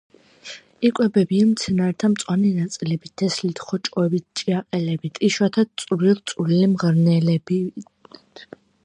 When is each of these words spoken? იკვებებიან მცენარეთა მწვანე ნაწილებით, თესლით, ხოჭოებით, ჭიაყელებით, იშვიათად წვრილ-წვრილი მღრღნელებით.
იკვებებიან 0.87 1.49
მცენარეთა 1.49 2.07
მწვანე 2.13 2.53
ნაწილებით, 2.55 3.13
თესლით, 3.23 3.61
ხოჭოებით, 3.67 4.25
ჭიაყელებით, 4.41 5.21
იშვიათად 5.29 5.71
წვრილ-წვრილი 5.83 6.63
მღრღნელებით. 6.73 8.47